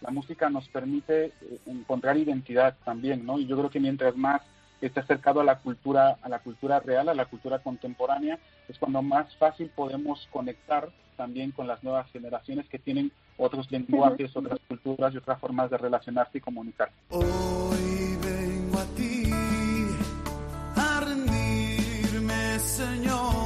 [0.00, 1.32] La música nos permite eh,
[1.66, 3.38] encontrar identidad también, ¿no?
[3.38, 4.42] Y yo creo que mientras más
[4.80, 9.00] esté acercado a la cultura, a la cultura real, a la cultura contemporánea, es cuando
[9.02, 15.14] más fácil podemos conectar también con las nuevas generaciones que tienen otros lenguajes, otras culturas
[15.14, 16.90] y otras formas de relacionarse y comunicar.
[17.10, 19.30] Hoy vengo a ti
[20.76, 23.41] a rendirme, Señor.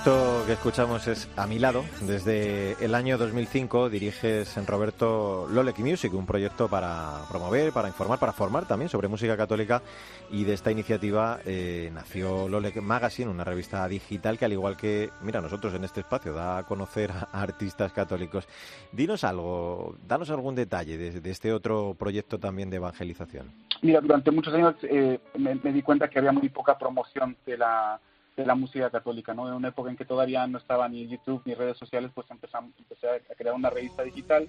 [0.00, 1.84] Esto que escuchamos es A mi lado.
[2.00, 8.18] Desde el año 2005 diriges en Roberto Lolek Music, un proyecto para promover, para informar,
[8.18, 9.82] para formar también sobre música católica.
[10.30, 15.10] Y de esta iniciativa eh, nació Lolek Magazine, una revista digital que al igual que,
[15.20, 18.48] mira, nosotros en este espacio da a conocer a artistas católicos.
[18.92, 23.52] Dinos algo, danos algún detalle de, de este otro proyecto también de evangelización.
[23.82, 27.58] Mira, durante muchos años eh, me, me di cuenta que había muy poca promoción de
[27.58, 28.00] la
[28.40, 29.46] de la música católica, ¿no?
[29.48, 32.72] En una época en que todavía no estaba ni YouTube ni redes sociales, pues empezamos,
[32.78, 34.48] empecé a crear una revista digital,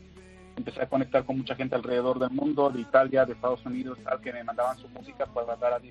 [0.56, 4.21] empecé a conectar con mucha gente alrededor del mundo, de Italia, de Estados Unidos, tal,
[4.21, 5.82] que me mandaban su música para dar a, a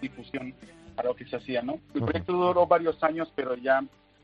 [0.00, 0.54] difusión
[0.96, 1.78] a lo que se hacía, ¿no?
[1.94, 3.82] El proyecto duró varios años, pero ya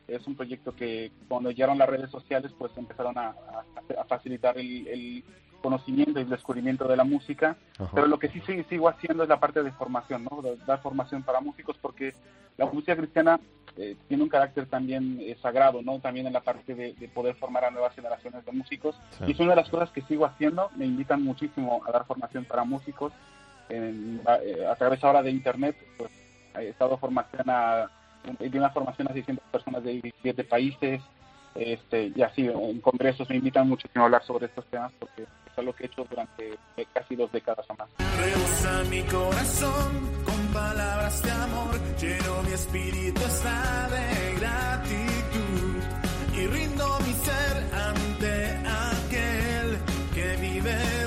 [0.08, 4.56] es un proyecto que cuando llegaron las redes sociales, pues empezaron a, a- a facilitar
[4.58, 5.24] el, el
[5.66, 7.90] conocimiento y el descubrimiento de la música, Ajá.
[7.94, 10.40] pero lo que sí sigo, sigo haciendo es la parte de formación, ¿no?
[10.42, 12.14] De dar formación para músicos, porque
[12.56, 13.40] la música cristiana
[13.76, 15.98] eh, tiene un carácter también eh, sagrado, ¿no?
[15.98, 18.94] También en la parte de, de poder formar a nuevas generaciones de músicos.
[19.18, 19.24] Sí.
[19.26, 20.70] Y es una de las cosas que sigo haciendo.
[20.76, 23.12] Me invitan muchísimo a dar formación para músicos.
[23.68, 26.10] En- a, eh, a través ahora de Internet, pues
[26.58, 27.90] he estado formación a,
[28.40, 31.02] di una formación a 600 personas de 17 países.
[31.54, 35.24] Este, y así, en congresos me invitan muchísimo a hablar sobre estos temas porque
[35.56, 37.88] es algo que he hecho durante eh, casi dos décadas o más.
[38.18, 45.82] Rebosa mi corazón con palabras de amor, lleno mi espíritu está de gratitud
[46.34, 49.78] y rindo mi ser ante aquel
[50.14, 51.06] que vive,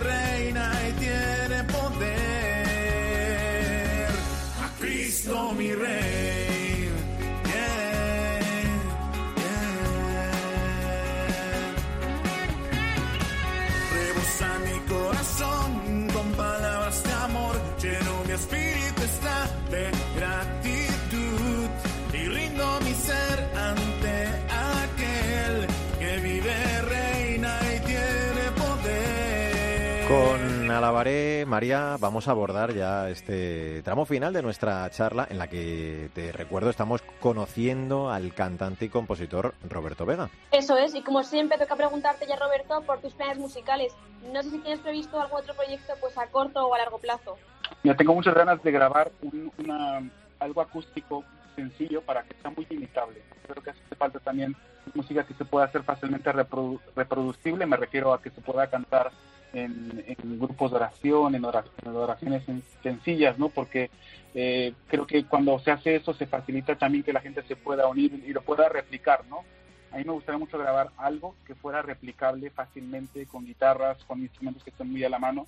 [30.80, 36.10] Alabaré, María, vamos a abordar ya este tramo final de nuestra charla en la que,
[36.16, 40.30] te recuerdo, estamos conociendo al cantante y compositor Roberto Vega.
[40.54, 43.94] Eso es, y como siempre toca preguntarte ya, Roberto, por tus planes musicales.
[44.32, 47.36] No sé si tienes previsto algún otro proyecto pues a corto o a largo plazo.
[47.84, 50.02] Mira, tengo muchas ganas de grabar un- una,
[50.40, 51.26] algo acústico
[51.58, 53.22] sencillo para que sea muy imitable.
[53.46, 54.56] Creo que hace falta también
[54.94, 57.66] música que se pueda hacer fácilmente reprodu- reproducible.
[57.66, 59.12] Me refiero a que se pueda cantar
[59.54, 63.50] en, en grupos de oración, en, ora- en oraciones sen- sencillas, ¿no?
[63.50, 63.90] Porque
[64.36, 67.88] eh, creo que cuando se hace eso se facilita también que la gente se pueda
[67.88, 69.44] unir y lo pueda replicar, ¿no?
[69.92, 74.64] A mí me gustaría mucho grabar algo que fuera replicable fácilmente con guitarras, con instrumentos
[74.64, 75.48] que estén muy a la mano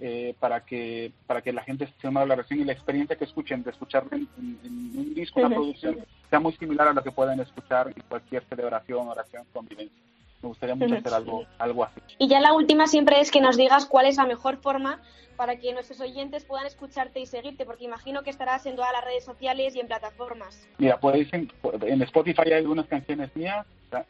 [0.00, 3.24] eh, para que para que la gente se una la reacción y la experiencia que
[3.24, 4.26] escuchen de escuchar en,
[4.96, 5.94] un disco, una producción,
[6.30, 10.02] sea muy similar a lo que pueden escuchar en cualquier celebración, oración, convivencia.
[10.44, 12.02] Me gustaría mucho hacer algo, algo así.
[12.18, 15.00] Y ya la última siempre es que nos digas cuál es la mejor forma
[15.36, 19.02] para que nuestros oyentes puedan escucharte y seguirte, porque imagino que estarás en todas las
[19.02, 20.68] redes sociales y en plataformas.
[20.76, 23.64] Mira, pues en, en Spotify hay algunas canciones mías,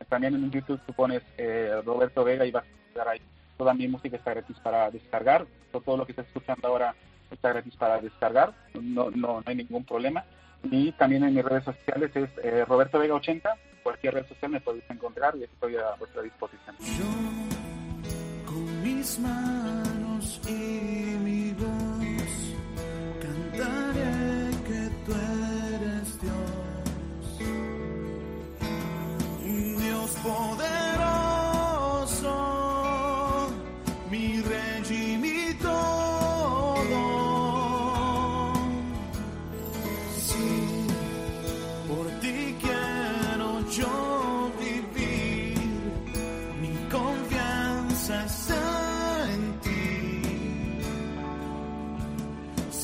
[0.08, 3.20] también en YouTube tú pones eh, Roberto Vega y vas a ver ahí
[3.56, 6.96] toda mi música está gratis para descargar, todo lo que estás escuchando ahora
[7.30, 10.24] está gratis para descargar, no, no, hay ningún problema.
[10.64, 14.60] Y también en mis redes sociales es eh, Roberto Vega 80, cualquier red social me
[14.60, 16.74] podéis encontrar y estoy a vuestra disposición.
[16.80, 17.04] Yo,
[18.46, 22.54] con mis manos y mi voz,
[23.20, 27.38] cantaré que tú eres Dios,
[29.78, 30.53] Dios poderoso,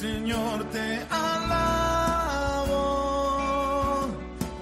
[0.01, 2.73] Señor, te alabo,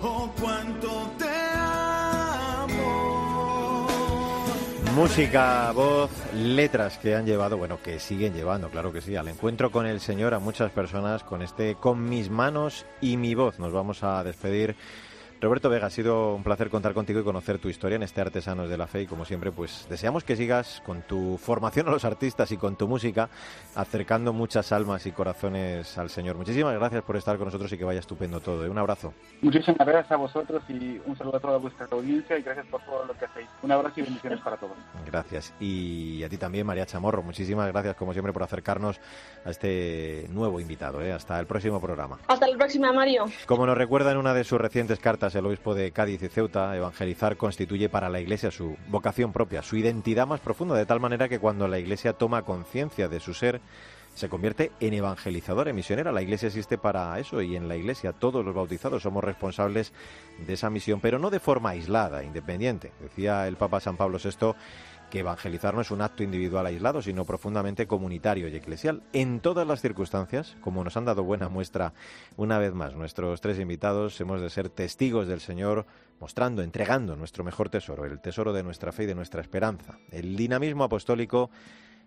[0.02, 2.66] oh cuánto te amo.
[4.96, 9.70] Música, voz, letras que han llevado, bueno, que siguen llevando, claro que sí, al encuentro
[9.70, 13.60] con el Señor a muchas personas con este Con mis manos y mi voz.
[13.60, 14.74] Nos vamos a despedir.
[15.40, 18.68] Roberto Vega, ha sido un placer contar contigo y conocer tu historia en este Artesanos
[18.68, 22.04] de la Fe y como siempre pues deseamos que sigas con tu formación a los
[22.04, 23.28] artistas y con tu música
[23.76, 26.36] acercando muchas almas y corazones al Señor.
[26.36, 28.64] Muchísimas gracias por estar con nosotros y que vaya estupendo todo.
[28.64, 28.68] ¿eh?
[28.68, 29.14] Un abrazo.
[29.40, 33.04] Muchísimas gracias a vosotros y un saludo a toda vuestra audiencia y gracias por todo
[33.04, 33.48] lo que hacéis.
[33.62, 34.76] Un abrazo y bendiciones para todos.
[35.06, 35.54] Gracias.
[35.60, 37.22] Y a ti también, María Chamorro.
[37.22, 39.00] Muchísimas gracias, como siempre, por acercarnos
[39.44, 41.00] a este nuevo invitado.
[41.00, 41.12] ¿eh?
[41.12, 42.18] Hasta el próximo programa.
[42.26, 43.26] Hasta la próxima, Mario.
[43.46, 46.76] Como nos recuerda en una de sus recientes cartas el obispo de Cádiz y Ceuta,
[46.76, 51.28] evangelizar constituye para la Iglesia su vocación propia, su identidad más profunda, de tal manera
[51.28, 53.60] que cuando la Iglesia toma conciencia de su ser,
[54.14, 56.10] se convierte en evangelizadora, en misionera.
[56.10, 59.92] La Iglesia existe para eso y en la Iglesia todos los bautizados somos responsables
[60.44, 62.92] de esa misión, pero no de forma aislada, independiente.
[63.00, 64.54] Decía el Papa San Pablo VI
[65.10, 69.02] que evangelizar no es un acto individual aislado, sino profundamente comunitario y eclesial.
[69.12, 71.92] En todas las circunstancias, como nos han dado buena muestra
[72.36, 75.86] una vez más nuestros tres invitados, hemos de ser testigos del Señor,
[76.20, 79.98] mostrando, entregando nuestro mejor tesoro, el tesoro de nuestra fe y de nuestra esperanza.
[80.10, 81.50] El dinamismo apostólico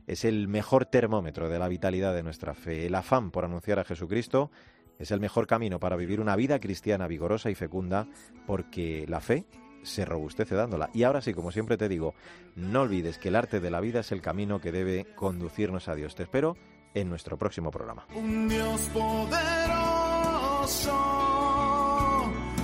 [0.07, 2.85] es el mejor termómetro de la vitalidad de nuestra fe.
[2.85, 4.51] El afán por anunciar a Jesucristo
[4.99, 8.07] es el mejor camino para vivir una vida cristiana vigorosa y fecunda,
[8.45, 9.45] porque la fe
[9.83, 10.89] se robustece dándola.
[10.93, 12.13] Y ahora sí, como siempre te digo,
[12.55, 15.95] no olvides que el arte de la vida es el camino que debe conducirnos a
[15.95, 16.15] Dios.
[16.15, 16.55] Te espero
[16.93, 18.05] en nuestro próximo programa.
[18.15, 19.33] Un Dios poderoso,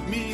[0.10, 0.34] mi